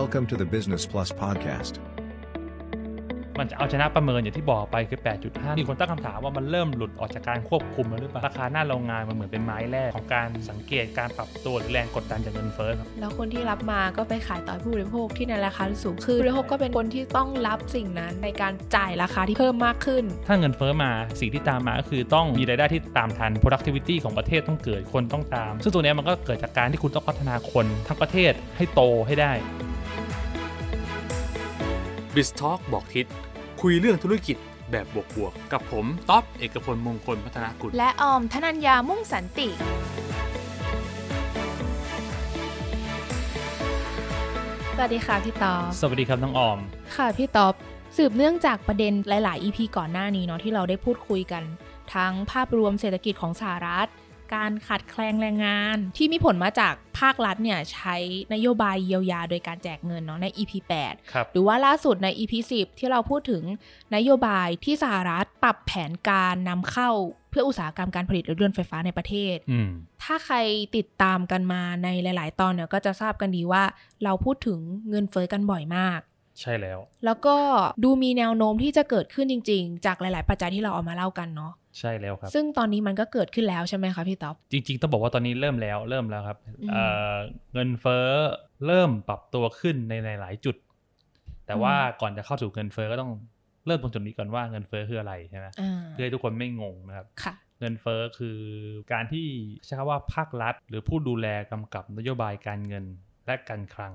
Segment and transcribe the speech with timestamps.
[0.00, 1.74] Welcome to the Business Plus podcast.
[3.38, 20.90] มันจะเอาชนะประเมินอย่างที่บอกไปคือ 8.5 มีคนตั้งคำถามว่ามันเริ่มหลุดออกจากการควบคุมแล้วหรือเปล่า ราคาหน้าโรงงานมันเหมือนเป็นไม้แรกของการสังเกตการปรับตัวหรือแรงกดดันจากเงินเฟ้อครับ แล้วคนที่รับมาก็ไปขายต่อให้ผู้บริโภคที่ในราคาที่สูงขึ้นผู้บริโภคก็เป็นคนที่ต้องรับสิ่งนั้นในการจ่ายราคาที่เพิ่มมากขึ้น ถ้าเงินเฟ้อมา
[21.20, 29.34] สิ่งที่ตามมาก็คือต้องมีรายได้ที่ตามทัน productivity ของประเทศต้องเกิดคนต้องตาม ซึ่งตัวเนี้ยมันก็เกิดจากการที่คุณต้องพัฒนาคนทั้งประเทศให้โตให้ได้
[32.16, 33.06] b i z Talk บอกทิศ
[33.60, 34.36] คุยเรื่องธุรกิจ
[34.70, 39.48] แบบบวกๆกับผมต๊อบเอกพลมงคลพัฒนากุลและออมธนัญญามุ่งสันติ
[44.74, 46.58] สวัสดีค่ะพี่ต๊อบ สวัสดีครับน้องออม
[46.96, 47.54] ค่ะพี่ต๊อบ
[47.96, 51.42] สืบเนื่องจากประเด็นหลาย ๆ EP ก่อนหน้านี้เนาะที่เราได้พูดคุยกัน
[51.94, 53.88] ทั้งภาพรวมเศรษฐกิจของสหรัฐ
[54.34, 57.96] การขาดแคลนแรงงาน ที่มีผลมาจากภาครัฐเนี่ยใช้
[58.34, 60.52] นโยบายเยียวยาโดยการแจกเงินเนาะใน EP
[60.84, 63.42] 8ครับหรือว่าล่าสุดใน EP 10 ที่เราพูดถึง
[63.96, 66.90] นโยบายที่สหรัฐปรับแผนการนำเข้า
[67.30, 69.70] เพื่ออุตสาหกรรมการผลิตรถยนต์ไฟฟ้าในประเทศอืม
[70.02, 70.36] ถ้าใคร
[70.76, 73.62] ติดตามกันมาในหลาย ๆ ตอนเนี่ยก็จะทราบกันดีว่า
[74.04, 76.00] เราพูดถึงเงินเฟ้อกันบ่อยมาก
[76.40, 77.36] ใช่แล้ว แล้วก็
[77.84, 87.16] ดูมีแนวโน้มที่จะเกิดขึ้นจริง ๆ จากหลาย ๆ ปัจจัยที่เราเอามาเล่ากันเนาะ ใช่แล้วครับ ซึ่งตอนนี้มันก็เกิดขึ้นแล้วใช่ไหมคะพี่ต๊อบจริง ๆ ต้องบอกว่าตอนนี้เริ่มแล้วเริ่มแล้วครับอืมเอ่อ
[87.52, 88.08] เงินเฟ้อ
[88.66, 90.56] เริ่มปรับตัวขึ้นในหลายๆจุด
[91.46, 93.12] แต่ว่าก่อนจะเข้าสู่เงินเฟ้อก็ต้อง
[93.66, 98.38] เริ่มตรงจุดนี้ก่อนว่าเงินเฟ้อคืออะไรใช่ไหมอ่าเพื่อให้ทุกคนไม่งงนะครับค่ะเงินเฟ้อคือ
[98.92, 99.26] การที่
[99.64, 102.84] ใช้คำว่าภาครัฐ หรือผู้ดูแลกำกับนโยบายการเงิน
[103.26, 103.92] และการคลัง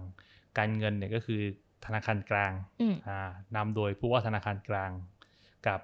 [0.58, 1.42] การเงินเนี่ยก็คือ
[1.86, 2.52] ธนาคารกลาง
[2.82, 4.92] อืมอ่านำโดยผู้ว่าธนาคารกลาง
[5.68, 5.80] กับ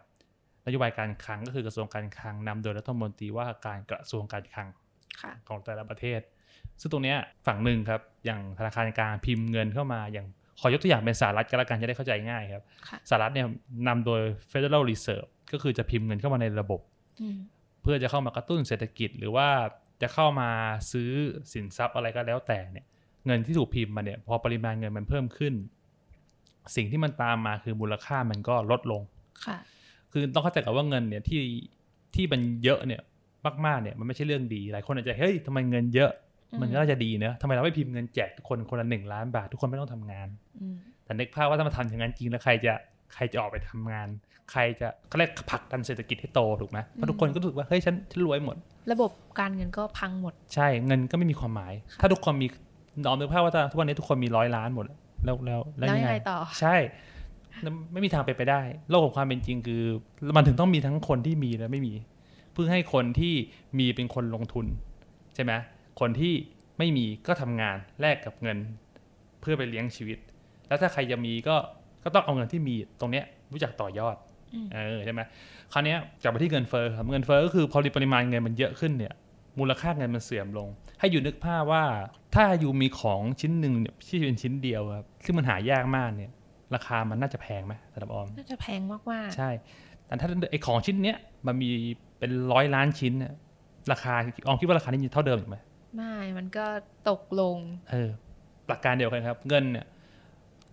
[0.67, 4.67] นโยบายการคลังก็คือกระทรวงการคลังนำโดยรัฐมนตรีว่าการกระทรวงการคลัง
[5.21, 6.19] ค่ะของแต่ละประเทศ
[6.79, 10.27] ซึ่งตรงเนี้ยฝั่งหนึ่งครับ อย่างธนาคารกลางพิมพ์เงินเข้ามาอย่าง
[10.59, 13.47] ขอยกตัวอย่างเป็นสหรัฐก็แล้วกันจะได้เข้าใจง่ายครับค่ะสหรัฐเนี่ย
[13.87, 16.81] นำโดย Federal Reserve ก็คือจะพิมพ์เงินเข้ามาในระบบ
[17.21, 17.37] อืม
[17.81, 19.47] เพื่อจะเข้ามากระตุ้นเศรษฐกิจ หรือว่า
[20.01, 20.49] จะเข้ามา
[20.91, 21.09] ซื้อ
[21.53, 22.85] สินทรัพย์อะไรก็แล้วแต่เนี่ย
[23.25, 25.53] เงินที่ถูกพิมพ์มาเนี่ยพอปริมาณเงินมันเพิ่มขึ้น
[26.75, 29.01] สิ่งที่มันตามมาคือมูลค่ามันก็ลดลง
[30.11, 31.41] ค่ะคือต้องเข้าใจกับว่าเงินเนี่ยที่
[32.15, 33.01] ที่มันเยอะเนี่ย
[33.65, 36.11] มากๆเนี่ยมันไม่ใช่เรื่องดีหลายคนอาจจะเฮ้ยทำไมเงินเยอะ
[36.51, 40.27] อืมมันก็น่าจะดีเนอะทำไมเราไม่พิมพ์เงินแจกทุกคนคนละหนึ่งล้านบาท ทุกคนไม่ต้องทำงาน
[40.61, 42.73] อืมแต่นึกภาพว่าถ้ามาทำอย่างนั้นจริงแล้วใครจะ
[43.13, 44.07] ใครจะออกไปทำงาน
[44.51, 48.55] ใครจะเขาเรียกผลักดันเศรษฐกิจให้โตถูกไหมเพราะทุกคนก็รู้สึกว่าเฮ้ยฉันฉันรวยหมด
[48.91, 52.47] ระบบการเงินก็พังหมด ใช่เงินก็ไม่มีความหมาย ถ้าทุกคนมี
[53.05, 54.85] น้อมนึกภาพว่าถ้าทุกวันนี้ทุกคนมีร้อยล้านหมด
[55.25, 57.16] แล้วแล้วแล้วยังไงต่อ ใช่แล้ว
[57.93, 59.83] ไม่มีทางไปนไปได้ โลกของความเป็นจริงคือ
[60.35, 61.93] มันถึงต้องมีทั้งคนที่มีและไม่มี
[62.53, 63.33] เพื่อให้คนที่
[63.79, 64.65] มีเป็นคนลงทุน
[65.35, 65.53] ใช่ไหม
[65.99, 66.33] คนที่
[66.77, 68.57] ไม่มีก็ทำงานแลกกับเงิน
[69.41, 70.17] เพื่อไปเลี้ยงชีวิต
[70.67, 71.55] แล้วถ้าใครจะมีก็
[72.03, 74.15] ก็ต้องเอาเงินที่มีตรงเนี้ยรู้จักต่อยอด
[74.53, 75.21] อืมเออใช่ไหม
[75.73, 79.13] คราวเนี้ยกลับมาที่เงินเฟ้อครับเงินเฟ้อก็คือพอปริมาณเงินมันเยอะขึ้นเนี่ย
[79.59, 80.67] มูลค่าเงินมันเสื่อมลง
[80.99, 81.83] ให้อยู่นึกภาพว่า
[82.35, 86.31] ถ้าอยู่มีของชิ้นหนึ่งเนี่ยที่เป็นชิ้นเดียวครับซึ่งมันหายากมากเนี่ย
[86.75, 89.49] ราคามันน่าจะแพงไหมสำหรับออม น่าจะแพงมากใช่
[90.05, 91.17] แต่ถ้าไอของชิ้นเนี้ย
[91.47, 91.69] มันมี
[92.19, 93.33] เป็นร้อยล้านชิ้นเนี่ย
[93.91, 94.13] ราคา
[94.47, 96.65] ออมคิดว่าราคานี้จะเท่าเดิมหรือไม่ๆไม่มันก็
[97.09, 97.57] ตกลง
[97.91, 98.09] เออ
[98.67, 99.85] หลักการเดียวกันครับ เงินเนี่ย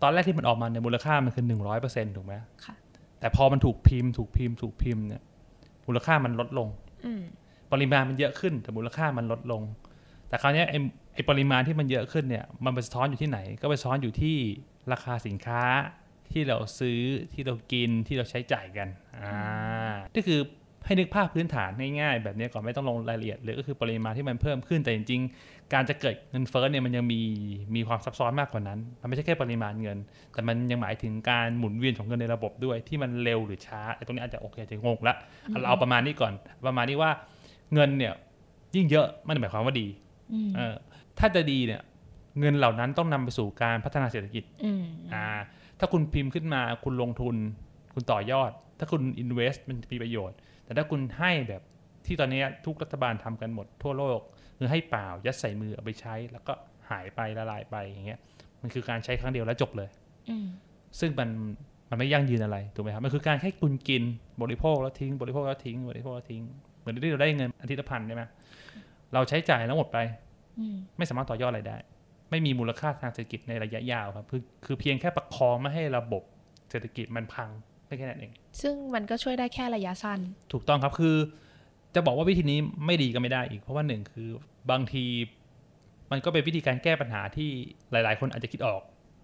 [0.03, 2.35] ตอนแรกที่มันออกมาเนี่ยมูลค่ามันคือหนึ่งร้อยเปอร์เซ็นต์ถูกไหม
[2.65, 2.75] ค่ะ
[3.21, 5.23] แต่พอมันถูกพิมพ์ถูกพิมพ์ถูกพิมพ์เนี่ย
[5.87, 6.69] มูลค่ามันลดลง
[7.05, 7.23] อืม
[7.73, 9.63] ปริมาณมันเยอะขึ้น แต่มูลค่ามันลดลง
[10.29, 10.79] แต่คราวเนี้ยไอ้
[11.15, 14.37] ไอ้ปริมาณที่มันเยอะขึ้นเนี่ย มันไปสะท้อนอยู่ที่ไหน ก็ไปสะท้อนอยู่ที่
[14.93, 15.63] ราคาสินค้า
[16.31, 17.01] ที่เราซื้อ
[17.33, 19.33] ที่เรากินที่เราใช้จ่ายกันอ่า
[20.15, 20.41] นี่คือ
[20.87, 27.21] ให้นึกภาพพื้นฐานง่ายๆแบบนี้ก่อนไม่ต้องลงรายละเอียดเลยก็คือปริมาณที่มันเพิ่มขึ้นแต่จริงๆ การจะเกิดเงินเฟ้อเนี่ยมันยังมี
[27.77, 29.99] มีความซับซ้อนมากกว่านั้น มันไม่ใช่แค่ปริมาณเงิน
[30.33, 35.15] แต่มันยังหมายถึงการหมุนเวียนของเงินในระบบด้วยที่มันเร็วหรือช้าไอ้ตรงนี้อาจจะโอเคอาจจะงงละ
[35.49, 36.33] เอาเอาประมาณนี้ก่อน
[36.67, 37.11] ประมาณนี้ว่า
[37.75, 38.13] เงินเนี่ย
[38.77, 39.87] ยิ่งเยอะมันหมายความว่าดี
[40.33, 40.75] อืมเออ
[41.19, 41.81] ถ้าจะดีเนี่ย
[42.39, 44.85] เงินเหล่านั้นต้องนำไปสู่การพัฒนาเศรษฐกิจอืม
[45.15, 45.27] อ่า
[45.79, 47.37] ถ้าคุณพิมพ์ขึ้นมาคุณลงทุน
[47.95, 51.63] คุณต่อยอด ถ้าคุณ invest มันมีประโยชน์ แต่ถ้าคุณให้แบบ
[52.07, 54.19] ที่ตอนนี้ทุกรัฐบาลทำกันหมดทั่วโลก
[54.59, 56.53] คือให้เปล่ายัดใส่มือเอาไปใช้ แล้วก็
[56.91, 58.19] หายไปละลายไปอย่างเงี้ย
[58.63, 59.89] มันคือการใช้ครั้งเดียวแล้วจบเลย
[60.31, 60.47] อืม
[61.01, 61.31] ซึ่งมัน
[61.91, 64.03] มันไม่ยั่งยืนอะไรถูกไหมครับมันคือการแค่คุณกิน
[64.43, 66.43] บริโภคแล้วทิ้งบริโภคแล้วทิ้งบริโภคแล้วทิ้ง
[66.81, 68.23] เหมือนที่เราได้เงินอาทิตย์ละพันใช่ไหม
[69.15, 69.99] เราใช้จ่ายแล้วหมดไป
[70.59, 71.77] อืมไม่สามารถต่อยอดอะไรได้
[72.35, 76.23] ไม่มีมูลค่าทางเศรษฐกิจในระยะยาวครับคือคือเพียงแค่ประคองไม่ให้ระบบ
[76.71, 77.51] เศรษฐกิจมันพัง
[77.99, 78.33] แค่นั้นเอง
[78.63, 80.21] ซึ่งมันก็ช่วยได้แค่ระยะสั้น
[80.53, 81.17] ถูกต้องครับคือ
[81.95, 84.29] จะบอกว่าวิธีนี้ไม่ดีก็ไม่ได้อีก เพราะว่าหนึ่งคือ
[84.71, 85.05] บางที
[86.11, 87.51] มันก็เป็นวิธีการแก้ปัญหาที่
[87.93, 88.81] หลาย ๆ คนอาจจะคิดออก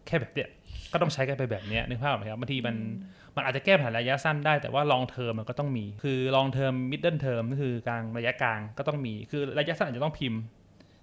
[0.06, 0.48] แค่แบบเนี้ย
[0.92, 2.76] ก็ต้องใช้กันไปแบบเนี้ยนึกภาพออกไหมครับบางทีมัน
[3.36, 10.40] มันอาจจะแก้ปัญหาระยะสั้นได้แต่ว่า long term มันก็ต้องมี คือ long term middle term ก็คือกลางระยะกลางก็ต้องมี คือระยะสั้นอาจจะต้องพิมพ์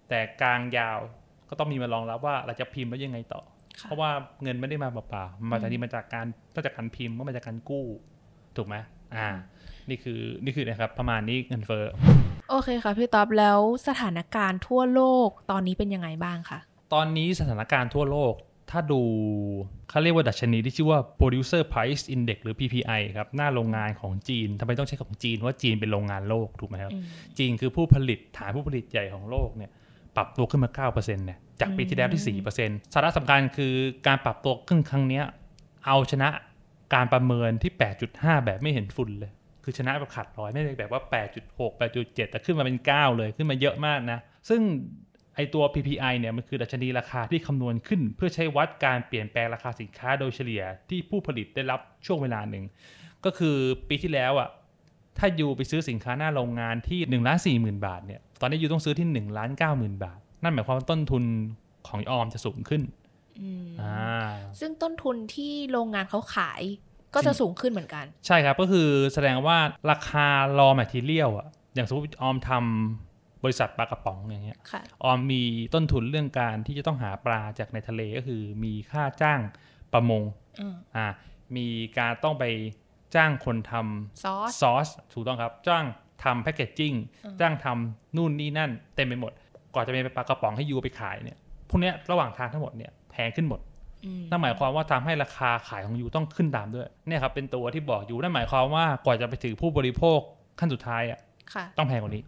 [0.09, 0.99] แต่กลางยาว
[1.49, 3.41] ก็ต้องมีมารองรับว่าเราจะพิมพ์แล้วยังไงต่อ
[3.79, 4.11] ค่ะเพราะว่า
[4.43, 7.85] เงินไม่ได้มาเปล่าๆมันมาจากนี้มาจากการนอกจากการพิมพ์ก็มาจากการกู้
[8.55, 8.75] ถูกไหม
[9.15, 9.27] อ่า
[9.89, 11.85] นี่คือนี่คือนะครับ ประมาณนี้เงินเฟ้อ
[12.49, 16.59] โอเคค่ะพี่ต๊อบแล้วสถานการณ์ทั่วโลกตอนนี้เป็นยังไงบ้างคะ
[16.93, 18.33] ตอนนี้สถานการณ์ทั่วโลก
[18.71, 19.01] ถ้าดู
[19.89, 27.03] เขาเรียกว่าดัชนีที่ชื่อว่า producer price index หรือ PPI ครับ หน้าโรงงานของจีนทำไมต้องใช้ของจีนเพราะว่าจีนเป็นโรงงานโลกถูกไหมครับอืม
[27.37, 29.71] จีนคือผู้ผลิตฐานผู้ผลิตใหญ่ของโลกเนี่ย
[30.17, 33.73] ปรับตัวขึ้นมา 9%เนี่ยจากปีที่แล้วที่ 4%สาระสำคัญคือ
[34.07, 35.23] การปรับตัวขึ้นครั้งเนี้ย
[35.87, 36.29] เอาชนะ
[36.93, 37.71] การประเมินที่
[38.09, 39.31] 8.5 แบบไม่เห็นฝุ่นเลย
[39.63, 41.01] คือชนะแบบขาดร้อยไม่ได้แบบว่า
[41.41, 44.19] 8.6 8.7 แต่ขึ้นมาเป็น 9 เลยขึ้นมาเยอะมากนะ
[44.49, 44.61] ซึ่ง
[45.35, 52.63] ไอตัว PPI เนี่ยมันคือดัชนีราคาที่คำนวณขึ้น เพื่อใช้วัดการเปลี่ยนแปลงราคาสินค้าโดยเฉลี่ยที่ผู้ผลิตได้รับช่วงเวลาหนึ่ง
[53.25, 53.55] ก็คือ
[53.89, 54.49] ปีที่แล้วอะ
[55.17, 61.23] ถ้ายูไปซื้อสินค้าหน้าโรงงานที่1นึ่งล้านสี่หมื่นบาทเนี่ย ตอนนี้ยูต้องซื้อที่1นึ่งล้านเก้าหมื่นบาท นั่นหมายความว่าต้นทุน
[61.87, 62.81] ของออมจะสูงขึ้น
[63.41, 64.29] อืมอ่า
[64.59, 66.61] ซึ่งต้นทุนที่โรงงานเขาขาย
[67.15, 69.57] ก็จะสูงขึ้นเหมือนกัน ใช่ครับ ก็คือแสดงว่า
[69.91, 70.27] ราคา
[70.59, 75.43] raw material อะอย่างสมมติออมทำบริษัทปลากระป๋องอย่างเงี้ยค่ะออมมี
[75.73, 79.39] ต้นทุนเรื่องการที่จะต้องหาปลาจากในทะเลก็คือมีค่าจ้าง
[79.93, 80.23] ประมง
[80.59, 81.05] อืมอ่า
[81.55, 81.67] มี
[81.97, 82.45] การต้องไป
[83.15, 85.85] จ้างคนทำซอสซอสถูกต้องครับ จ้าง
[86.23, 86.93] ทำแพคเกจจิ้ง
[87.25, 89.31] อืมจ้างทำนู่นนี่นั่น เต็มไปหมด
[89.75, 91.37] ก่อนจะเป็นปลากระป๋องให้ยูไปขายเนี่ย
[91.69, 93.59] พวกเนี้ยระหว่างทางทั้งหมดเนี่ยแพงขึ้นหมด
[94.05, 100.19] อืมนั่นหมายความว่าทำให้ราคาขายของยูต้องขึ้นตามด้วยเนี่ยครับเป็นตัวที่บอกอยู่นั่นหมายความว่ากว่าจะไปถึงผู้บริโภค
[100.59, 101.19] ขั้นสุดท้ายอะ
[101.53, 102.23] ค่ะต้องแพงกว่านี้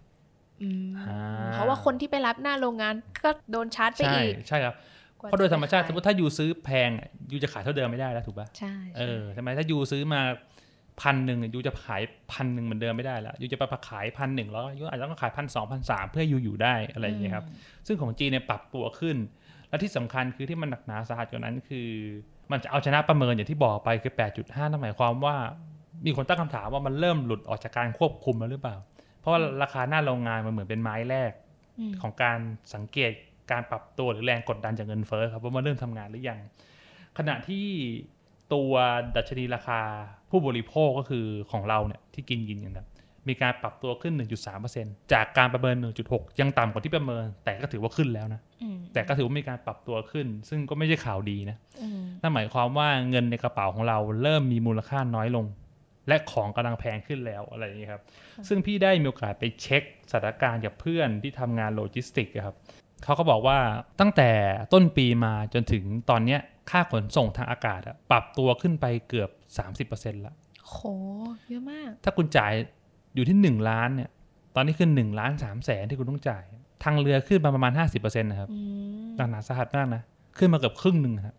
[0.61, 2.93] อืมอ่าเพราะว่าคนที่ไปรับหน้าโรงงาน
[3.23, 4.75] ก็โดนชาร์จไปใช่อีกใช่ครับ
[5.19, 10.21] กว่เพราะโดยธรรมชาติจะสไปมมติถ้ายูซื้อแพงอะยูจะขายเท่าเดิมไม่ได้แล้วถูกปะใช่เออใช่ไหมถ้ายูซื้อมา
[11.01, 12.01] พันหนึ่งยูจะขาย
[12.31, 17.45] พันหนึ่งเหมือนเดิมไม่ได้แล้วยูจะไปขายพันหนึ่งแล้วยูอาจจะต้องขายพันสองพันสามเพื่อให้ยูอยู่ได้อะไรอย่างเงี้ยครับ
[17.87, 19.17] ซึ่งของจีนเนี่ยปรับตัวขึ้น
[19.69, 21.87] และที่สำคัญคือที่มันหนักหนาสาหัสกว่านั้นคือ
[22.51, 25.35] มันจะเอาชนะประเมินอย่างที่บอกไปคือ 8.5 นั่นหมายความว่า
[26.05, 28.75] มีคนตั้งคำถามว่ามันเริ่มหลุดออกจากการควบคุมแล้วหรือเปล่า
[29.19, 31.31] เพราะว่าราคาหน้าโรงงานมันเหมือนเป็นไม้แรก
[31.79, 32.39] อืมของการ
[32.73, 33.11] สังเกต
[33.51, 36.39] การปรับตัวหรือแรงกดดันจากเงินเฟ้อครับว่ามันเริ่มทำงานหรือยัง
[37.17, 37.65] ขณะที่
[38.53, 38.71] ตัว
[39.15, 39.81] ดัชนีราคา
[40.29, 42.87] ผู้บริโภคก็คือของเราเนี่ยที่กินกินกันครับ
[43.27, 44.13] มีการปรับตัวขึ้น
[44.63, 45.75] 1.3%จากการประเมิน
[46.09, 55.45] 1.6 ยังต่ำกว่าที่ประเมิน แต่ก็ถือว่าขึ้นแล้วนะอืมแต่ก็ถือว่ามีการปรับตัวขึ้น ซึ่งก็ไม่ใช่ข่าวดีนะอืมนั่นหมายความว่าเงินในกระเป๋าของเราเริ่มมีมูลค่าน้อยลง
[56.07, 58.01] และของกำลังแพงขึ้นแล้วอะไรอย่างนี้ครับ
[58.47, 62.55] ซึ่งพี่ได้มีโอกาสไปเช็คสถานการณ์กับเพื่อนที่ทำงานโลจิสติกส์อะครับ
[63.03, 63.57] เขาก็บอกว่า
[63.99, 64.29] ตั้งแต่
[64.73, 66.39] ต้นปีมาจนถึงตอนเนี้ย
[66.71, 70.33] ค่าขนส่งทางอากาศอะปรับตัวขึ้นไปเกือบ 30%ละ
[70.67, 70.77] โห
[71.49, 72.53] เยอะมาก ถ้าคุณจ่าย
[73.15, 74.09] อยู่ที่ 1 ล้านเนี่ย
[74.55, 76.43] ตอนนี้คือ1ล้าน3แสนที่คุณต้องจ่าย
[76.83, 78.59] ทางเรือขึ้นมาประมาณ 50%นะครับอื
[79.05, 80.01] มหนักหนาสาหัสมากนะ
[80.37, 81.35] ขึ้นมาเกือบครึ่งหนึ่งนะครับ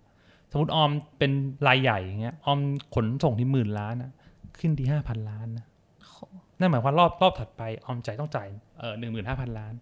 [0.51, 1.31] สมมติออมเป็น
[1.69, 2.59] รายใหญ่อย่างเงี้ยออม
[2.95, 4.13] ขนส่งที่หมื่นล้านนะ
[4.61, 5.67] ขึ้นที่ห้าพันล้านนะ
[6.09, 6.17] โห
[6.59, 8.49] นั่นหมายความว่ารอบรอบถัดไปออมจ่ายต้องจ่าย
[8.79, 9.75] เออหนึ่งหมื่นห้าพันล้าน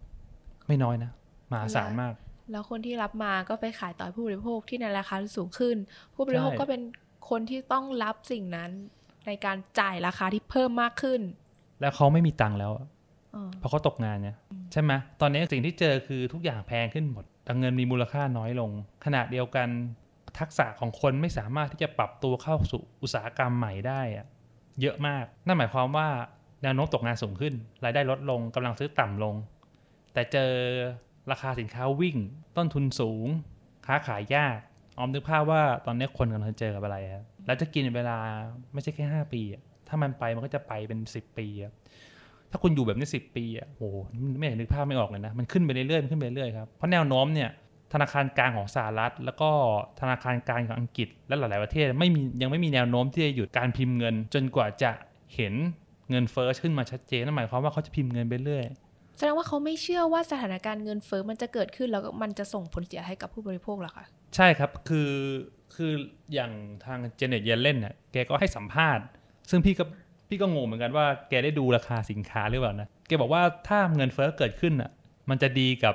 [0.68, 1.10] ไม่น้อยนะ
[1.50, 2.12] มหาศาลมาก
[2.50, 5.76] แล้วคนที่รับมาก็ไปขายต่อให้ผู้บริโภคที่ในราคาที่สูงขึ้น
[6.14, 6.80] ผู้บริโภคใช่ก็เป็น
[7.28, 8.70] คนที่ต้องรับสิ่งนั้น
[9.26, 11.20] ในการจ่ายราคาที่เพิ่มมากขึ้น
[11.80, 12.86] แล้วเขาไม่มีตังค์แล้วอะ
[13.34, 14.36] อ่าเพราะเขาตกงานเนี่ย
[14.72, 18.70] ใช่ไหมตอนนี้สิ่งที่เจอคือทุกอย่างแพงขึ้นหมดแต่เงินมีมูลค่าน้อยลง
[19.04, 19.68] ขณะเดียวกัน
[20.38, 24.26] ทักษะของคนไม่สามารถที่จะปรับตัวเข้าสู่อุตสาหกรรมใหม่ได้อะ
[24.80, 26.08] เยอะมาก นั่นหมายความว่า
[26.62, 29.34] แนวโน้มตกงานสูงขึ้น รายได้ลดลงกำลังซื้อต่ำลง
[30.14, 30.52] แต่เจอ
[31.30, 32.16] ราคาสินค้าวิ่ง
[32.56, 33.26] ต้นทุนสูง
[33.86, 34.58] ค้าขายยาก
[34.98, 38.18] ออมนึกภาพว่าตอนนี้คนกำลังเจอกับอะไรครับแล้วจะกินเวลา
[38.72, 39.42] ไม่ใช่แค่5ปี
[39.88, 41.46] ถ้ามันไปมันก็จะไปเป็น10ปี
[42.50, 43.96] ถ้าคุณอยู่แบบนี้สิปีอะโอ้โห
[44.38, 47.50] ไม่เห็นนึกภาพไม่ออกเลยนะ มันขึ้นไปเรื่อยๆมันขึ้นไปเรื่อยๆครับเพราะแนวโน้มเนี่ย
[47.92, 49.50] ธนาคารกลางของสหรัฐ แล้วก็
[50.00, 54.90] ธนาคารกลางของอังกฤษและหลาย ๆ ประเทศไม่มียังไม่มีแนวโน้มที่จะหยุดการพิมพ์เงิน จนกว่าจะ
[55.34, 55.54] เห็น
[56.10, 58.64] เงินเฟ้อขึ้นมาชัดเจนนั่นหมายความว่าเขาจะพิมพ์เงินไปเรื่อย
[59.16, 64.06] แสดงว่าเขาไม่เชื่อว่าสถานการณ์เงินเฟ้อมันจะเกิดขึ้นแล้วก็มันจะส่งผลเสียให้กับผู้บริโภคหรอคะ
[64.36, 65.10] ใช่ครับคือ
[65.74, 65.92] คือ
[66.34, 66.52] อย่าง
[66.84, 69.04] ทางเจเน็ตเยนเล่นเนี่ยแกก็ให้สัมภาษณ์
[69.50, 69.84] ซึ่งพี่ก็
[70.28, 74.90] พี่ก็งงเหมือนกันว่าแกได้ดูราคาสินค้าหรือเปล่านะแกบอกว่าถ้าเงินเฟ้อเกิดขึ้นอะ
[75.30, 75.94] มันจะดีกับ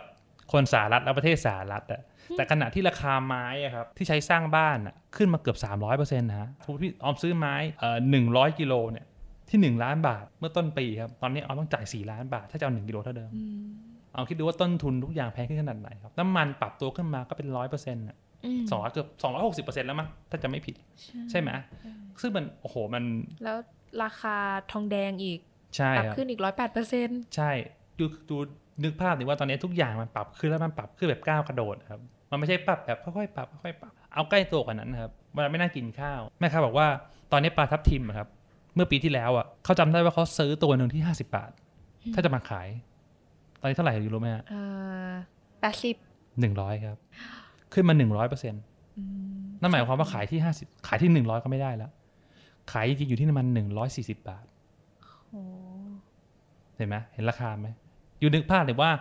[0.51, 2.01] คนสหรัฐและประเทศสหรัฐอะ
[2.37, 5.57] แต่ขณะที่ราคาไม้อะครับที่ใช้สร้างบ้านอะขึ้นมาเกือบ
[5.89, 9.05] 300%นะฮะสมมติพี่ออมซื้อไม้เอ่อหนึ่งร้อยกิโลเนี่ย
[9.49, 13.31] ที่ 1 ล้านบาทเมื่อต้นปีครับ ตอนนี้ออมต้องจ่าย 4 ล้านบาท ถ้าจะเอา1กิโลเท่าเดิม
[14.13, 18.17] เอาคิดดูว่าต้นทุนทุกอย่างแพงขึ้นขนาดไหนครับ น้ำมันปรับตัวขึ้นมาก็เป็นร้อยเปอร์เซ็นต์อืม
[18.69, 20.75] สองร้อยเกือบสองร้อยหกสิบเปอร์เซ็นต์แล้วมั้งถ้าจะไม่ผิด
[21.31, 21.49] ใช่ไหม
[22.21, 23.03] ซึ่งมันโอ้โหมัน
[23.43, 23.57] แล้ว
[24.03, 24.35] ราคา
[24.71, 25.39] ทองแดงอีก
[25.75, 27.51] ใช่ปรับครับขึ้นอีกร้อยแปดเปอร์เซ็นต์ใช่
[27.99, 28.37] ดูดู
[28.83, 31.99] นึกภาพดิว่าตอนนี้ทุกอย่างมันปรับขึ้นแล้วมันปรับขึ้นแบบก้าวกระโดดครับ
[32.31, 36.87] มันไม่ใช่ปรับแบบค่อยๆปรับค่อยๆปรับเอาใกล้ตัวกว่านั้นนะครับเวลาไม่นั่งกินข้าวแม่ค้าบอกว่า
[37.31, 38.27] ตอนนี้ปลาทับทิมอะครับ
[38.75, 41.51] เมื่อปีที่แล้วอะเขาจำได้ว่าเขาซื้อตัวหนึ่งที่ห้าสิบาท
[42.13, 42.67] ถ้าจะมาขาย
[43.59, 44.61] ตอนนี้เท่าไหร่อยู่รู้ไหมฮะเอ่
[45.09, 45.11] อ
[45.61, 45.95] แปดสิบ
[46.39, 46.97] หนึ่งร้อยครับ
[47.73, 48.61] ขึ้นมาหนึ่งร้อยเปอร์เซ็นต์
[49.61, 51.91] นั่นหมายความว่าขายที่ห้าสิบขายที่หนึ่งร้อยก็ไม่ได้แล้ว
[52.71, 54.45] ขายจริงๆอยู่ที่ประมันหนึ่งร้อยสี่สิบาท
[55.29, 55.41] โอ้
[56.75, 57.69] เห็นไหมเห็นราคาไหม
[58.19, 58.91] อยู่นึกภาพเลยว่า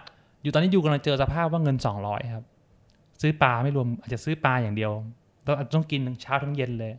[0.43, 2.45] อยู่ตอนนี้อยู่กำลังเจอสภาพว่าเงินสองร้อยครับ
[3.23, 4.93] ซื้อปลาไม่รวมอาจจะซื้อปลาอย่างเดียว
[5.45, 6.93] เราอาจจะต้องกินทั้งเช้าทั้งเย็นเลย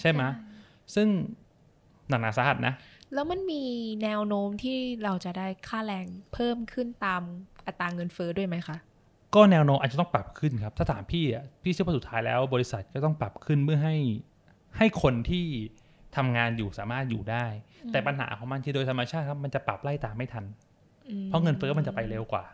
[0.00, 0.22] ใช่ไหม
[0.94, 1.08] ซึ่ง
[2.08, 2.74] หนักหนาสาหัสนะ
[3.14, 3.62] แล้วมันมี
[4.02, 7.22] แนวโน้มที่เราจะได้ค่าแรงเพิ่มขึ้นตาม
[7.66, 8.76] อัตราเงินเฟ้อด้วยไหมคะ
[9.34, 13.96] ก็แนวโน้มอาจจะต้องปรับขึ้นครับ ถ้าถามพี่อะพี่เชื่อว่าสุดท้ายแล้ว บริษัทก็ต้องปรับขึ้นเมื่อให้
[14.78, 15.46] ให้คนที่
[16.16, 17.46] ทำงานอยู่สามารถอยู่ได้
[17.92, 20.44] แต่ปัญหาของมันที่โดยธรรมชาติครับมันจะปรับไล่ตามไม่ทัน
[21.08, 22.44] อืมเพราะเงินเฟ้อมันจะไปเร็วกว่า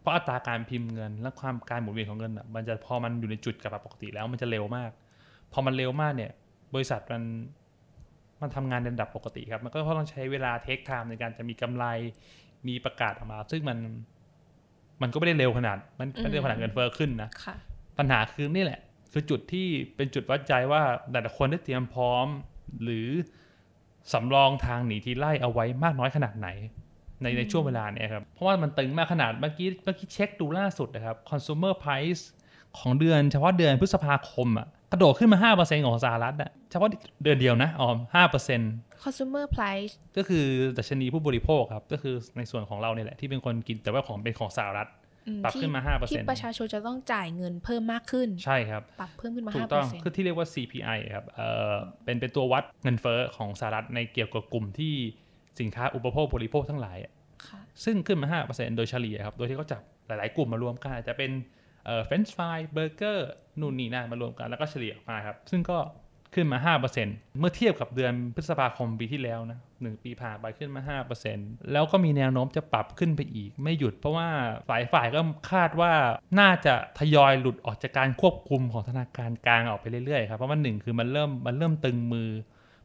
[0.00, 4.90] เพราะอัตราการพิมพ์เงิน และความการหมุนเวียนของเงินอะมันจะพอมันอยู่ในจุดกับปกติแล้วมันจะเร็วมาก
[5.52, 6.32] พอมันเร็วมากเนี่ย
[6.74, 7.22] บริษัทมัน
[8.40, 11.84] มันทำงานในระดับปกติครับ มันก็ต้องใช้เวลาเทคไทม์ในการจะมีกำไร
[12.68, 13.78] มีประกาศออกมา ซึ่งมัน
[15.02, 17.54] มันก็ไม่ได้เร็วขนาด มันไม่ได้เร็วขนาดเงินเฟ้อขึ้นนะค่ะ
[17.98, 18.80] ปัญหาคือนี่แหละ
[19.12, 22.26] คือจุดที่เป็นจุดวัดใจว่าแต่ละคนได้เตรียมพร้อม
[22.82, 23.08] หรือ
[24.12, 26.48] สำรองทางหนีทีไล่เอาไว้มากน้อยขนาดไหน
[27.22, 32.22] ในในช่วงเวลาเนี้ยครับ เพราะว่ามันตึงมากขนาดเมื่อกี้เมื่อกี้เช็คดูล่าสุดนะครับ consumer price
[32.78, 36.88] ของเดือนเฉพาะเดือนพฤษภาคมอะ กระโดดขึ้นมา 5%ของสหรัฐอะเฉพาะ
[37.22, 40.44] เดือนเดียวนะอ๋อ5% consumer price ก็คือ
[40.78, 44.88] ดัชนีผู้บริโภคครับ ก็คือในส่วนของเราเนี่ยแหละ ที่เป็นคนกินแต่ว่าของเป็นของสหรัฐ
[45.28, 51.74] อืมปรับขึ้นมาที่5%ที่ประชาชนจะต้องจ่ายเงินเพิ่มมากขึ้น ใช่ครับ ปรับเพิ่มขึ้นมาถูห้ากเปต้อองร์เซ็นต์คือที่เรียกว่า CPI ครับเอ่อ
[52.04, 54.94] เป็นเป็นตัววัดเงินเฟ้อของสหรัฐในเกี่ยวกับกลุ่มที่
[55.60, 57.12] สินค้าอุปโภคบริโภคทั้งหลายอะ
[57.48, 61.30] ค่ะซึ่งขึ้นมา 5%โดยเฉลี่ยครับ โดยที่เขาจับหลาย ๆ กลุ่มมารวมกันอาจจะเป็น
[61.86, 65.78] เอ่อเฟรนช์ฟรายเบอร์เกอร์นู่นนี่นั่นมารวมกันแล้วก็เฉลี่ยออกมาครับ ซึ่งก็
[66.34, 70.98] ขึ้นมา 5%เมื่อเทียบกับเดือนพฤษภาคมปีที่แล้วนะหนึ่งปีผ่านไปขึ้นมา
[71.32, 74.28] 5%แล้วก็มีแนวโน้มจะปรับขึ้นไปอีก ไม่หยุดเพราะว่า
[74.68, 75.20] ฝ่ายฝ่ายก็
[75.52, 75.92] คาดว่า
[76.40, 82.30] น่าจะทยอยหลุดออกจากการควบคุมของธนาคารกลางออกไปเรื่อยๆครับ เพราะว่าหนึ่งคือมันเริ่มมันเริ่มตึงมือ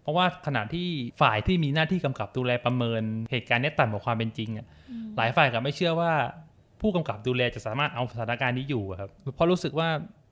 [0.01, 0.87] เพราะว่าขณะที่
[1.21, 4.65] ฝ่ายที่มีหน้าที่กำกับดูแลประเมินเหตุการณ์เนี้ยต่ำกว่าความเป็นจริงอะ
[5.17, 6.13] หลายฝ่ายก็ไม่เชื่อว่า
[6.81, 9.89] ผู้กำกับดูแลจะสามารถเอาสถานการณ์นี้อยู่อะครับเพราะรู้สึกว่า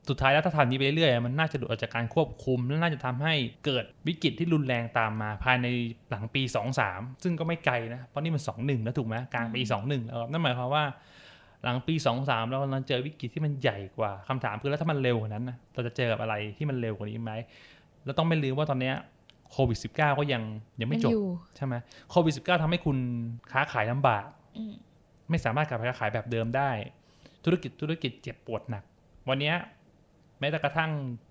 [0.08, 5.66] สุดท้ายแล้วถ้าทำนี้ไปเรื่อยๆมันน่าจะหลุดออกจากการควบคุม และน่าจะทำให้เกิดวิกฤตที่รุนแรงตามมาภายใน
[6.10, 6.42] หลังปี
[6.82, 10.84] 2-3 ซึ่งก็ไม่ไกลนะ เพราะนี่มัน 2-1 แล้วถูกไหมกลางปี 2-1 แล้วครับนั่นหมายความว่า
[11.64, 17.32] หลังปี 2-3 เรากำลังเจอวิกฤตที่มันใหญ่กว่าคำถามคือแล้วถ้ามันเร็วกว่านั้นนะเราจะเจอกับอะไรที่มันเร็วกว่านี้ไหม
[18.04, 18.94] แล้วต้องไม่ลืมว่าตอนเนี้ย
[19.52, 20.42] โควิด -19 ก็ยัง
[20.80, 21.26] ยังไม่จบอยู่
[21.56, 21.74] ใช่ไหม
[22.10, 22.96] โควิด -19 ทำให้คุณ
[23.52, 24.26] ค้าขายลำบาก
[24.56, 24.74] อืม
[25.30, 26.70] ไม่สามารถกลับไปค้าขายแบบเดิมได้
[27.44, 28.84] ธุรกิจธุรกิจเจ็บปวดหนัก
[29.28, 29.56] วันเนี้ย
[30.40, 30.90] แม้แต่กระทั่ง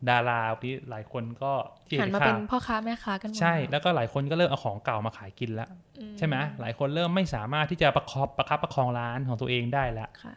[0.10, 1.52] ดาราที่หลายคนก็
[1.88, 5.70] ที่หันเห็นมาข่าเป็นวพ่อค้าแม่ค้ากันหมดใช่ แล้วก็หลายคนก็เริ่มเอาของเก่ามาขายกินแล้ว
[6.18, 10.34] ใช่ไหมหลายคนเริ่มไม่สามารถที่จะประคอบประคับประคองร้านของตัวเองได้แล้วค่ะ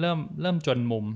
[0.00, 1.06] เริ่มเริ่มจนมุม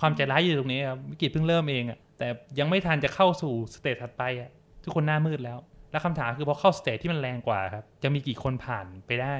[0.00, 2.28] ความใจร้ายอยู่ตรงนี้ครับวิกฤตเพิ่งเริ่มเองอะแต่
[2.58, 4.50] ยังไม่ทันจะเข้าสู่ stage ถัดไปอะ
[4.84, 5.58] ทุกคนหน้ามืดแล้ว
[5.90, 9.34] แล้วคำถามคือพอเข้า stage ที่มันแรงกว่าครับ จะมีกี่คนผ่านไปได้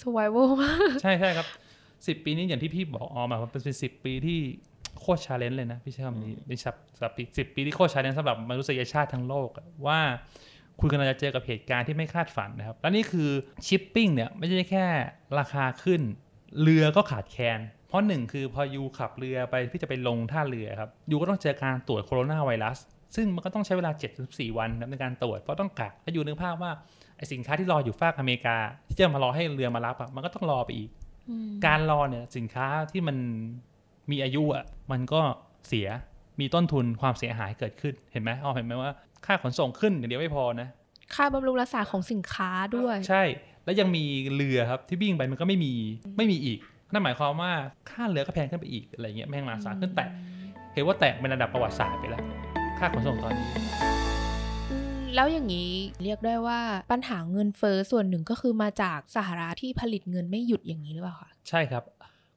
[0.00, 1.46] survival มากใช่ใช่ครับ
[2.06, 4.38] สิบปีนี้อย่างที่พี่บอกออมอะมันเป็นสิบปีที่
[5.00, 10.00] โคตร challenge เลยนะพี่ใช้คำนี้ในสับสับสิบปีที่โคตร challenge สำหรับมนุษยชาติทั้งโลกอะว่า
[10.80, 13.30] คุณกำลังจะเจอกับเหตุการณ์ที่ไม่คาดฝันนะครับ และนี่คือ
[13.66, 14.86] ชิปปิ้งเนี่ยไม่ใช่แค่
[15.38, 16.00] ราคาขึ้น
[16.62, 22.78] เรือก็ขาดแคลนเพราะหนึ่งคือพอยูขับเรือไปพี่จะไปลงท่าเรือครับยูก็ต้องเจอการตรวจโคโรนาไวรัส
[23.16, 23.90] ซึ่งมันก็ต้องใช้เวลา
[24.24, 26.72] 7-14วันนะครับในการตรวจเพราะต้องกักแล้วยูนึกภาพว่า
[27.16, 28.56] ไอสินค้าที่รออยู่ฝากอเมริกา
[28.88, 30.90] ที่จะมารอให้เรือมารับอะมันก็ต้องรอไปอีก
[31.66, 33.16] การรอเนี่ยสินค้าที่มัน
[34.10, 35.20] มีอายุอะมันก็
[35.68, 35.88] เสีย
[36.40, 38.90] มีต้นทุนความเสียหายเกิดขึ้นเห็นไหมอ๋อเห็นไหมว่า
[39.26, 40.68] ค่าขนส่งขึ้นอย่างเดียวไม่พอนะ
[41.14, 43.22] ค่าบำรุงรักษาของสินค้าด้วย ใช่
[43.64, 44.04] แล้วยังมี
[44.34, 45.72] เรือครับที่วิ่งไปมันก็ไม่มี
[46.16, 46.58] ไม่มีอีก
[46.92, 47.52] นั่นหมายความว่า
[47.90, 50.04] ค่าเรือก็แพงขึ้นไปอีกอะไรเงี้ยแพงมหาศาลขึ้นแต่
[50.74, 52.22] เห็นว่าแตะเป็นระดับประวัติศาสตร์ไปแล้ว
[52.78, 53.85] ค่าขนส่งตอนนี้อืม
[55.14, 55.70] แล้วอย่างนี้
[56.02, 56.60] เรียกได้ว่า
[56.92, 61.84] ปัญหาเงินเฟ้อส่วนหนึ่งก็คือมาจากสหรัฐที่ผลิตเงินไม่หยุดอย่างนี้หรือเปล่าคะใช่ครับ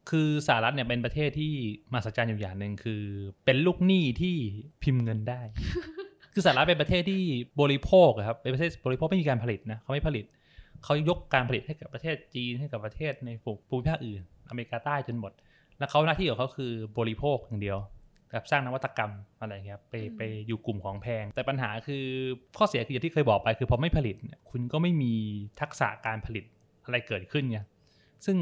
[0.09, 1.53] คือสหรัฐเนี่ยเป็นประเทศที่
[1.91, 3.03] มหัศจรรย์อยู่อย่างหนึ่งคือ
[3.45, 4.35] เป็นลูกหนี้ที่
[4.83, 5.41] พิมพ์เงินได้
[6.33, 7.21] คือสหรัฐเป็นประเทศที่
[7.61, 10.25] บริโภคอะครับเป็นประเทศบริโภคไม่มีการผลิตนะเขาไม่ผลิต
[10.83, 13.29] เขายกการผลิตให้กับประเทศจีนให้กับประเทศใน
[13.69, 15.31] ภูมิภาคอื่น อเมริกาใต้จนหมด
[15.79, 17.77] แล้วเขาหน้าที่ของเขาคือบริโภคอย่างเดียว
[18.31, 22.05] แบบสร้างนวัตกรรมอะไรเงี้ยไปอืมไปอยู่กลุ่มของแพง แต่ปัญหาคือ
[22.57, 25.13] ข้อเสียคืออย่างที่เคยบอกไป คือพอไม่ผลิตเนี่ยคุณก็ไม่มี
[25.61, 26.45] ทักษะการผลิต
[26.85, 27.59] อะไรเกิดขึ้นไง
[28.25, 28.37] ซึ่ง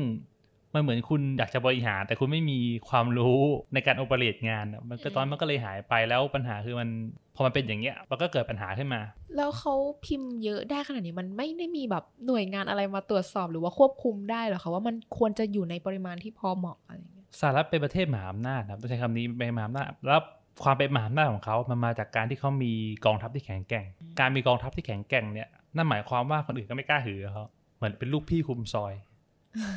[0.74, 3.39] มันเหมือนคุณอยากจะบริหาร แต่คุณไม่มีความรู้
[3.74, 6.89] ในการโอเปเรตงานอะมันก็ตอนนนมันก็เลยหายไปแล้วปัญหาคือมัน
[7.36, 9.01] พอมันเป็นอย่างเงี้ยมันก็เกิดปัญหาขึ้นมา
[9.36, 9.74] แล้วเขา
[10.06, 20.22] พิมพ์เยอะได้ขนาดนี้มันไม่ได้มีแบบหน่วยงานอะไรมาตรวจสอบหรือว่าควบคุมได้หรอคะว่ามันควรจะอยู่ในปริมาณที่พอเหมาะอะไรอย่างเงี้ย สหรัฐเป็นประเทศมหาอำนาจนะครับต้องใช้คำนี้เป็นมหาอำนาจแล้ว
[20.64, 22.74] ความเป็นมหาอำนาจของเขามันมาจากการที่เขามี
[23.06, 23.86] กองทัพที่แข็งแกร่ง
[24.20, 27.46] การมีกองทัพที่แข็งแกร่งเนี่ยนั่นหมายความว่าคนอื่นก็ไม่กล้าหือเขา
[27.78, 28.94] เหมือนเป็นลูกพี่คุมซอย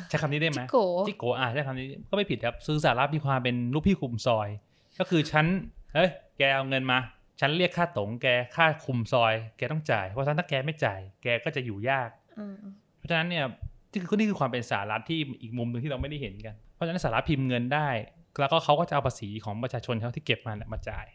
[0.09, 0.77] ใช้คำนี้ได้ไหมจิโก
[1.07, 4.49] จิโกอ่าใช้คำนี้ก็ไม่ผิดครับซื้อสหรัฐมีความเป็นลูกพี่คุมซอย
[4.99, 5.45] ก็คือฉัน
[5.93, 6.99] เฮ้ยแกเอาเงินมา
[7.39, 12.55] ฉันเรียกค่าตงแกค่าคุมซอย แกต้องจ่ายเพราะฉะนั้นถ้าแกไม่จ่าย แกก็จะอยู่ยากอ่า
[12.97, 13.43] เพราะฉะนั้นเนี่ย
[13.91, 17.89] นี่คือนี่คือความเป็นสหรัฐที่อีกมุมหนึ่งที่เราไม่ได้เห็นกันเพ ราะฉะนั้นสหรัฐพิมพ์เงินได้
[18.39, 21.05] แล้วก็เขาก็จะเอาภาษีของประชาชนเขาที่เก็บมาเนี่ยมาจ่าย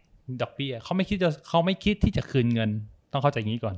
[0.42, 2.70] ดอกเบี้ยเขาไม่คิดจะเขาไม่คิดที่จะคืนเงิน
[3.12, 3.76] ต้องเข้าใจอย่างนี้ก่อน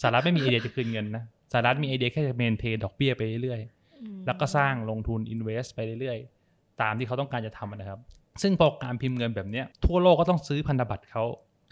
[0.00, 8.00] สหรัฐไม่มีไอเดียจะคืนเงินนะสหรัฐมีไอเดียแค่จะเมนเทนดอกเบี้ยไปเรื่อยๆอืมแล้วก็สร้างลงทุน invest ไปเรื่อยๆ ตามที่เขาต้องการจะทำนะครับ
[8.42, 11.24] ซึ่งพอการพิมพ์เงินแบบเนี้ยทั่วโลกก็ต้องซื้อพันธบัตรเขา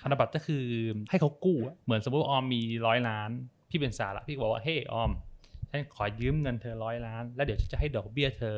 [0.02, 0.64] พันธบัตรก็คือ
[1.11, 3.30] ให้เขากู้อะเหมือนสมมติว่าออมมีร้อยล้าน
[3.71, 5.11] พี่เป็นสาระพี่ก็บอกว่าเฮ้ยออม
[5.71, 8.56] ฉันขอยืมเงินเธอร้อยล้าน แล้วเดี๋ยวฉันจะให้ดอกเบี้ยเธอ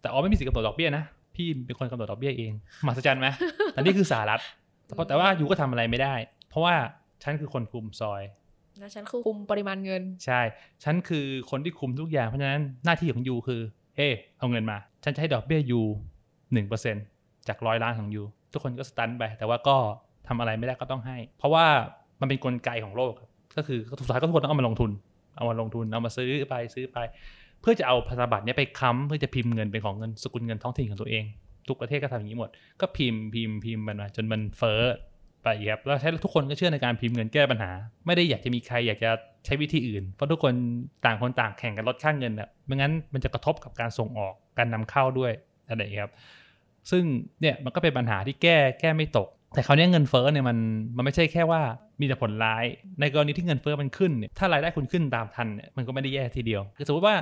[0.00, 2.52] แต่ออมไม่มีสิทธิ์กำหนดดอกเบี้ยนะ พี่เป็นคนกำหนดดอกเบี้ยเอง
[2.84, 3.26] มหัศจรรย์ไหม
[3.72, 4.40] แต่นี่คือสหรัฐ
[4.86, 6.14] แต่พอแต่ว่ายูก็ทำอะไรไม่ได้
[6.48, 6.74] เพราะว่า
[7.22, 8.22] ฉันคือคนคุมซอย
[8.78, 10.40] แล้วฉันคือคุมปริมาณเงิน ใช่
[10.84, 13.60] ฉันคือคนที่คุมทุกอย่าง เพราะฉะนั้นหน้าที่ของยูคือ
[13.96, 15.80] เฮ้เอาเงินมา ฉันจะให้ดอกเบี้ยยู
[16.52, 16.96] หนึ่งเปอร์เซ็น
[17.48, 19.76] จากร้อยล้านของยูทุกคนก็สตันไป แต่ว่าก็
[20.28, 21.66] ทำอะไรไม่ได้ก็ต้องให้ เพราะว่า
[22.20, 24.90] มันเป็นกลไกของโลกครับก็คือสุดท้ายก็ทุกคนต้องเอามาลงทุน
[25.36, 26.98] เอามาลงทุนเอามาซื้อไปซื้อไป
[27.60, 31.24] เพื่อจะเอาพันธบัตรเนี้ยไปค้ำเพื่อจะพิมพ์เงินเป็นของเงินสกุลเงินท้องถิ่นของตัวเอง
[31.68, 32.50] ทุกประเทศก็ทำอย่างนี้หมด
[32.80, 34.82] ก็พิมพ์พิมพ์พิมพ์มันมาจนมันเฟ้อ
[35.42, 37.70] ไปครับแล้วใช้ทุกคนก็เชื่อในการพิมพ์เงินแก้ปัญหา
[38.06, 39.10] ไม่ได้อยากจะมีใครอยากจะ
[39.44, 40.54] ใช้วิธีอื่น เพราะทุกคน
[41.04, 45.32] ต่างคนต่างแข่งกันลดค่าเงินอะไม่งั้นมันจะกระทบกับการส่งออกการนำเข้าด้วย
[45.68, 46.12] อะไรอย่างนี้ครับ
[46.90, 47.04] ซึ่ง
[47.40, 50.58] เนี่ยมันก็เป็นปัญหาที่แก้แก้ไม่ตก แต่คราวนี้เงินเฟ้อเนี่ยมัน
[50.96, 51.60] มันไม่ใช่แค่ว่า
[52.00, 52.64] มีแต่ผลร้าย
[53.00, 57.16] ในกรณีที่เงินเฟ้อมันขึ้นเนี่ยถ้ารายได้คุณขึ้นตามทันเนี่ยมันก็ไม่ได้แย่ทีเดียวคือสมมติว่า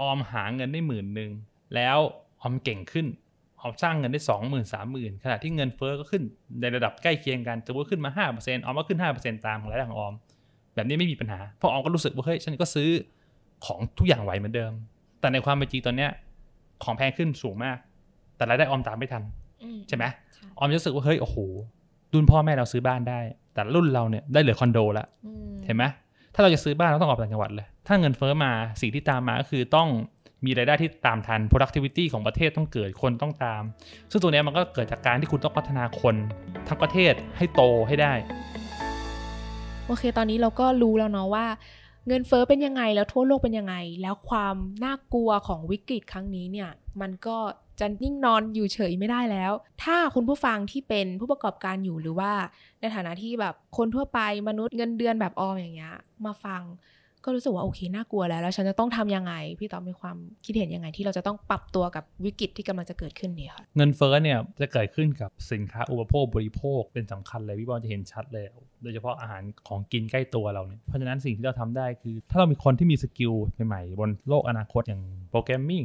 [0.00, 1.30] ออมหาเงินได้หมื่นหนึ่ง
[1.74, 1.98] แล้ว
[2.42, 3.06] ออมเก่งขึ้น
[3.60, 6.22] ออมสร้างเงินได้สองหมื่นสามหมื่นขณะที่เงินเฟ้อก็ขึ้น
[6.60, 10.14] ในระดับใกล้เคียงกันสมมติขึ้นมาห้าเปอร์เซ็นต์ออมก็ขึ้นห้าเปอร์เซ็นต์ตามของรายได้ของออม
[10.74, 12.90] แบบนี้ไม่มีปัญหาเพราะออมก็รู้สึกว่าเฮ้ยฉันก็ซื้อ
[13.66, 14.72] ของทุกอย่างไหวเหมือนเดิม
[15.20, 16.10] แต่ในความเป็นจริงตอนเนี้ย
[16.84, 17.78] ของแพงขึ้นสูงมาก
[18.36, 19.22] แต่รายได้ออมตามไม่ทัน
[19.62, 20.04] อืมใช่ไหม
[20.34, 21.36] ใช่ออมจะรู้สึกว่าเฮ้ยโอ้โห
[22.12, 23.20] รุ่นพ่อแม่เราซื้อบ้านได้
[23.54, 25.84] แต่รุ่นเราเนี่ยได้เหลือคอนโดละอืมเห็นไหม
[26.38, 29.88] ถ้าเราจะซื้อบ้านเราต้องออกต่างจังหวัดเลย ถ้าเงินเฟ้อมาสิ่งที่ตามมาก็คือต้อง
[30.44, 33.62] มีรายได้ที่ตามทัน productivity ของประเทศต้องเกิดคนต้องตาม
[34.10, 36.14] ซึ่งตัวนี้มันก็เกิดจากการที่คุณต้องพัฒนาคน
[36.68, 38.12] ทั้งประเทศให้โตให้ได้
[39.86, 41.46] โอเค ตอนนี้เราก็รู้แล้วเนาะว่า
[42.06, 46.70] เงินเฟ้อเป็นยังไงแล้วทั่วโลกเป็นยังไง แล้วความน่ากลัวของวิกฤตครั้งนี้เนี่ย
[47.00, 47.36] มันก็
[47.80, 52.32] จะนิ่งนอนอยู่เฉยไม่ได้แล้ว ถ้าคุณผู้ฟังที่เป็นผู้ประกอบการอยู่หรือว่า
[52.80, 55.94] ในฐานะที่แบบคนทั่วไปมนุษย์เงินเดือนแบบออมอย่างเงี้ย
[56.26, 56.62] มาฟัง
[57.26, 68.44] ก็รู้สึกว่าโอเคน่ากลัวแล้ว แล้วฉันจะต้องทำยังไง พี่ต๊อบมีความคิดเห็นยังไง ที่เราจะต้องปรับตัวกับวิกฤตที่กำลังจะเกิดขึ้นเนี่ยค่ะเงินเฟ้อเนี่ยจะเกิดขึ้นกับสินค้าอุปโภคบริโภคเป็นสำคัญเลยพี่บอลจะเห็นชัดเลย
[68.82, 73.32] โดยเฉพาะอาหารของกินใกล้ตัวเราเนี่ยเพราะฉะนั้นสิ่งที่เราทำได้คือ ถ้าเรามีคนที่มี skill
[73.66, 75.82] ใหม่ๆบนโลกอนาคตอย่างโปรแกรมมิ่ง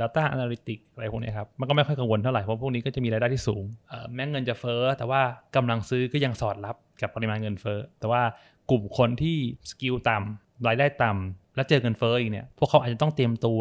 [0.00, 5.20] Data Analytics อะไรพวกเนี้ยครับ มันก็ไม่ค่อยกังวลเท่าไหร่ เพราะพวกนี้ก็จะมีรายได้ที่สูงเอ่อแม้เงินจะเฟ้อ แต่ว่า
[5.56, 8.22] กำลังซื้อก็ยังสอดรับกับปริมาณเงินเฟ้อ แต่ว่า
[8.70, 9.36] กลุ่มคนที่
[9.70, 13.60] สกิลต่ำรายได้ต่ำแล้วเจอเงินเฟ้ออีกเนี่ย พวกเขาอาจจะต้องเตรียมตัว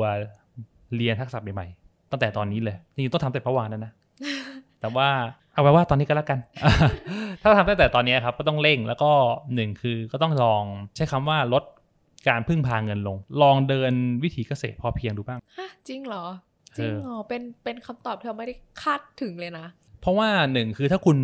[0.95, 3.93] เรียนทักษะใหม่ๆ ตั้งแต่ตอนนี้เลยจริงๆต้องทำแต่ประวานนั้นนะ
[4.79, 5.09] แต่ว่า
[5.53, 6.39] เอาไว้ว่าตอนนี้ก็แล้วกัน
[7.41, 9.12] ถ้าทำตั้งแต่ตอนนี้ครับก็ต้องเร่งแล้วก็
[9.55, 10.63] หนึ่งคือก็ต้องลอง
[10.95, 11.63] ใช้คำว่าลด
[12.27, 16.25] การพึ่งพาเงินลง ลองเดินวิถีเกษตรพอเพียงดูบ้างฮะจริงเหรอ
[16.77, 19.67] จริงเหรอ เป็นเป็นคำตอบที่เราไม่ได้คาดถึงเลยนะ
[20.01, 21.17] เพราะว่าหนึ่งคือถ้าคุณ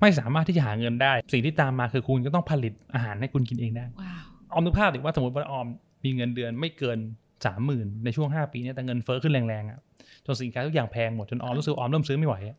[0.00, 5.66] ไม่สามารถที่จะหาเงินได้ สิ่งที่ตามมาคือคุณก็ต้องผลิตอาหารให้คุณกินเองได้ว้าวออมนึกภาพดิว่าสมมติว่าออม
[6.04, 6.98] มีเงินเดือนไม่เกิน
[7.46, 9.78] สามหมื่นในช่วงห้าปีเนี้แต่เงินเฟ้อขึ้นแรงๆอะ
[10.26, 12.56] จนสินค้าทุกอย่างแพงหมดจนออมรู้สึกว่าออมเริ่มซื้อไม่ไหวอะ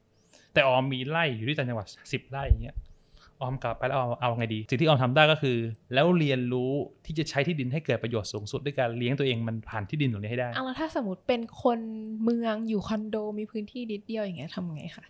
[0.54, 2.76] แต่ออมมีไร่อยู่ที่ต่างจังหวัดสิบไร่อย่างเงี้ย
[3.42, 5.58] ออมกลับไปแล้วเอาเอาไงดี สิ่งที่ออมทำได้ก็คือ
[5.94, 6.72] แล้วเรียนรู้
[7.06, 11.80] ที่จะใช้ที่ดินให้เกิดประโยชน์สูงสุดด้วยการเลี้ยงตัวเองมันผ่านที่ดินตรงนี้ให้ได้เอาแล้วถ้าสมมติเป็นคน
[12.24, 15.06] เมืองอยู่คอนโดมีพื้นที่นิดเดียวอย่างเงี้ยทำไงคะ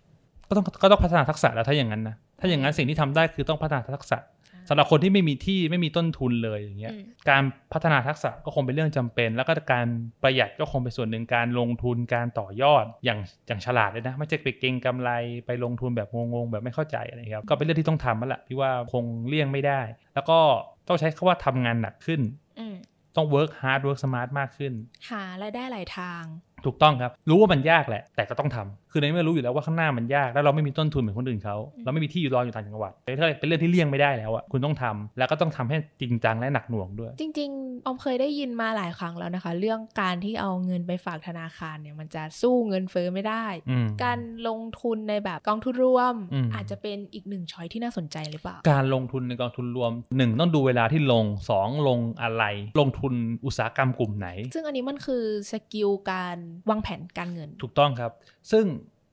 [0.47, 4.17] ก็ต้องก็ต้องพัฒนาทักษะแล้วถ้าอย่างนั้นนะถ้าอย่างนั้นสิ่งที่ทำได้คือต้องพัฒนาทักษะ
[4.63, 9.87] อ่าสำหรับคนที่ไม่มีที่ไม่มีต้นทุนเลยอย่างเงี้ยอืมการพัฒนาทักษะก็คงเป็นเรื่องจำเป็น แล้วก็การ
[10.23, 15.09] ประหยัดก็คงเป็นส่วนหนึ่งการลงทุนการต่อยอดอย่างอย่างฉลาดเลยนะ ไม่ใช่ไปเก็งกำไร
[15.45, 19.81] ไปลงทุนแบบงงๆ แบบไม่เข้าใจอะไรครับก็เป็นเรื่องที่ต้องทำแล้วล่ะพี่ว่าคงเลี่ยงไม่ได้
[20.15, 20.39] แล้วก็
[20.87, 22.21] ต้องใช้คำว่าทำงานหนักขึ้น
[22.59, 22.75] อืม
[23.15, 24.73] ต้อง work hard work smart มากขึ้น
[25.09, 26.23] หารายได้หลายทาง
[26.65, 52.43] ถูกต้องครับ รู้ว่ามันยากแหละ แต่ก็ต้องทำ คือในเมื่อรู้อยู่แล้วว่าข้างหน้ามันยาก แล้วเราไม่มีต้นทุนเหมือนคนอื่นเขาเราไม่มีที่อยู่รออยู่ต่างจังหวัดถ้าเป็นเรื่องที่เลี่ยงไม่ได้แล้วอะคุณต้องทำแล้วก็ต้องทำให้จริงจังและหนักหน่วงด้วย จริงๆออมเคยได้ยินมาหลายครั้งแล้วนะคะ เรื่องการที่เอาเงินไปฝากธนาคารเนี่ยมันจะสู้เงินเฟ้อไม่ได้อืมการลงทุนในแบบกองทุนรวมอืมอาจจะเป็นอีกหนึ่งช้อยที่น่าสนใจหรือเปล่าการลงทุนในกองทุนรวมหนึ่งต้องดูเวลาที่ลงสองลงอะไร
[52.79, 53.13] ลงทุน
[53.45, 56.37] อุตสาหกรรมกลุ่มไหน ซึ่งอันนี้มันคือ skill การ
[56.69, 58.11] วางแผนการเงิน ถูกต้องครับ
[58.51, 58.65] ซึ่ง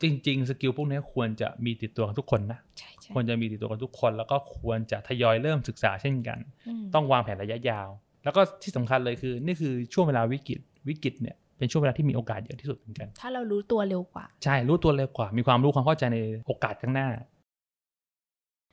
[0.02, 6.38] จริง ๆ skill พวกนี้ควรจะมีติดตัวกันทุกคนนะใช่ใช่ควรจะมีติดตัวกันทุกคน แล้วก็ควรจะทยอยเริ่มศึกษาเช่นกัน
[6.82, 7.88] มต้องวางแผนระยะยาว
[8.24, 17.08] แล้วก็ที่สำคัญเลยคือ นี่คือช่วงเวลาวิกฤตวิกฤตเนี่ยเป็นช่วงเวลาที่มีโอกาสเยอะที่สุดเหมือนกัน ถ้าเรารู้ตัวเร็วกว่า ใช่รู้ตัวเร็วกว่า มีความรู้ความเข้าใจในโอกาสข้างหน้า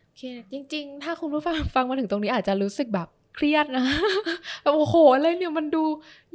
[0.02, 3.86] โอเคจริง ๆ ถ้าคุณผู้ฟังฟังมาถึงตรงนี้อาจจะรู้สึกแบบเครียดนะ
[4.62, 5.84] แบบโอ้โหอะไรเนี่ยมันดู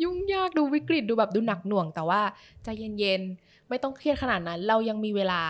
[0.02, 2.20] ยุ่งยากดูวิกฤตดูแบบดูหนักหน่วงแต่ว่า
[2.64, 5.42] ใจเย็นๆ ไม่ต้องเครียดขนาดนั้น เรายังมีเวลา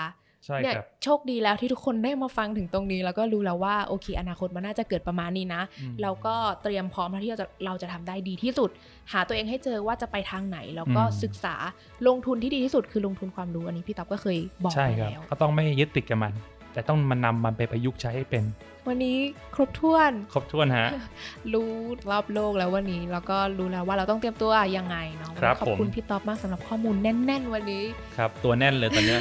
[0.45, 8.71] ใช่เนี่ยครับโชคดีแล้วที่ทุกคนได้มาฟังถึงตรงนี้ แล้วก็รู้แล้วว่าโอเค อนาคตมันน่าจะเกิดประมาณนี้นะอืมเราก็เตรียมพร้อมที่เราจะเราจะทำได้ดีที่สุด
[9.13, 11.55] หาตัวเองให้เจอว่าจะไปทางไหน แล้วก็อืมศึกษา
[12.07, 16.33] ลงทุนที่ดีที่สุดคือลงทุนความรู้อันนี้พี่ต๊อบก็เคยบอกใช่ไปครับแล้วก็ต้องไม่ยึดติดกับมัน
[16.73, 18.45] แต่ต้องมานำมันไปประยุกต์ใช้ให้เป็น
[18.89, 19.19] วันนี้
[19.55, 20.89] ครบถ้วน ครบถ้วนฮะ
[21.53, 21.73] รู้
[22.11, 27.85] รอบโลกแล้ววันนี้แล้วก็รู้แล้วว่าเราต้องเตรียมตัวยังไงเนาะวันครันี้บขอบคุณผมพี่ต๊อบมากสำหรับข้อมูลแน่น ๆ วันนี้
[28.17, 29.21] ครับ ตัวแน่นเลยตอนเนี้ย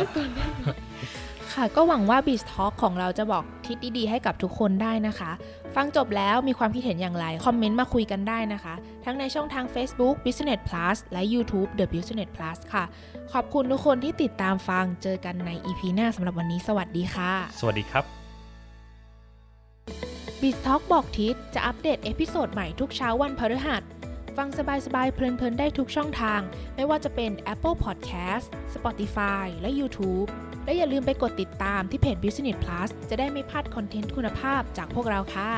[1.54, 5.32] ค่ะ ก็หวังว่า b e a s Talk ของเราจะบอกทิศดีๆให้กับทุกคนได้นะคะ
[5.76, 8.74] ฟังจบแล้วมีความคิดเห็นอย่างไร คอมเมนต์มาคุยกันได้นะคะ
[9.06, 12.84] ทั้งในช่องทาง Facebook Business Plus และ YouTube The Business Plus ค่ะ
[13.34, 18.20] ขอบคุณทุกคนที่ติดตามฟังเจอกันใน EP หน้าสำหรับวันนี้ สวัสดีค่ะ สวัสดีครับ
[20.41, 23.84] b e a s Talk บอกทิศจะอัปเดต episode ใหม่ทุกเช้าวันพฤหัส
[24.38, 26.41] ฟังสบายๆ เพลินๆ ได้ทุกช่องทาง
[26.75, 30.27] ไม่ว่าจะเป็น Apple Podcast Spotify และ YouTube
[30.65, 35.51] และอย่าลืมไปกดติดตามที่เพจ Business Plus จะได้ไม่พลาด content คุณภาพจากพวกเราค่ะ